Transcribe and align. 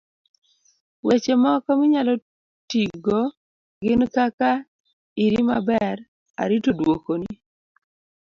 weche 1.05 1.33
moko 1.43 1.69
minyalo 1.79 2.13
tigo 2.69 3.19
gin 3.85 4.01
kaka; 4.15 4.51
iri 5.25 5.39
maber, 5.49 5.95
arito 6.41 6.71
duoko 6.79 7.11
ni 7.21 7.31